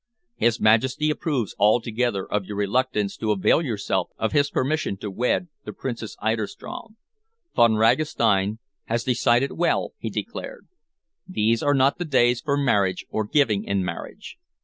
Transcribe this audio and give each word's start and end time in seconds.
His 0.35 0.59
Majesty 0.59 1.11
approves 1.11 1.53
altogether 1.59 2.25
of 2.25 2.43
your 2.45 2.57
reluctance 2.57 3.15
to 3.17 3.31
avail 3.31 3.61
yourself 3.61 4.09
of 4.17 4.31
his 4.31 4.49
permission 4.49 4.97
to 4.97 5.11
wed 5.11 5.47
the 5.63 5.73
Princess 5.73 6.17
Eiderstrom. 6.19 6.97
'Von 7.55 7.75
Ragastein 7.75 8.57
has 8.85 9.03
decided 9.03 9.51
well,' 9.51 9.93
he 9.99 10.09
declared. 10.09 10.65
'These 11.27 11.61
are 11.61 11.75
not 11.75 11.99
the 11.99 12.05
days 12.05 12.41
for 12.41 12.57
marriage 12.57 13.05
or 13.11 13.25
giving 13.25 13.63
in 13.63 13.85
marriage. 13.85 14.39